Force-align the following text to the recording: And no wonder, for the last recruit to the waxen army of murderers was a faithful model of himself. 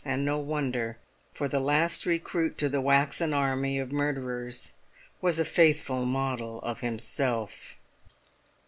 And 0.03 0.25
no 0.25 0.39
wonder, 0.39 0.97
for 1.31 1.47
the 1.47 1.59
last 1.59 2.07
recruit 2.07 2.57
to 2.57 2.67
the 2.69 2.81
waxen 2.81 3.35
army 3.35 3.77
of 3.77 3.91
murderers 3.91 4.73
was 5.21 5.37
a 5.37 5.45
faithful 5.45 6.07
model 6.07 6.59
of 6.63 6.79
himself. 6.79 7.75